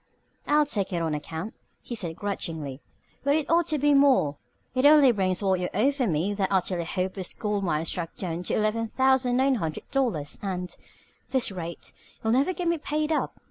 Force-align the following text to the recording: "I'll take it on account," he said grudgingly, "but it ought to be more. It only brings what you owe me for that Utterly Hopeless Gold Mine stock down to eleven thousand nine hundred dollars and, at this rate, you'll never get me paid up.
"I'll 0.47 0.65
take 0.65 0.91
it 0.93 0.99
on 1.03 1.13
account," 1.13 1.53
he 1.79 1.93
said 1.93 2.15
grudgingly, 2.15 2.81
"but 3.23 3.35
it 3.35 3.47
ought 3.51 3.67
to 3.67 3.77
be 3.77 3.93
more. 3.93 4.37
It 4.73 4.83
only 4.83 5.11
brings 5.11 5.43
what 5.43 5.59
you 5.59 5.69
owe 5.75 5.93
me 6.07 6.31
for 6.31 6.37
that 6.37 6.47
Utterly 6.51 6.85
Hopeless 6.85 7.33
Gold 7.33 7.63
Mine 7.63 7.85
stock 7.85 8.15
down 8.15 8.41
to 8.45 8.55
eleven 8.55 8.87
thousand 8.87 9.37
nine 9.37 9.53
hundred 9.61 9.87
dollars 9.91 10.39
and, 10.41 10.71
at 10.71 10.77
this 11.29 11.51
rate, 11.51 11.93
you'll 12.23 12.33
never 12.33 12.51
get 12.51 12.67
me 12.67 12.79
paid 12.79 13.11
up. 13.11 13.39